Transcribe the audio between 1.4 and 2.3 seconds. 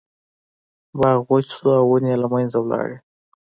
شو او ونې یې له